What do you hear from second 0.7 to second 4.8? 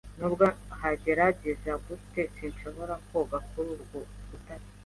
nagerageza gute, sinshobora koga kuri urwo rutare.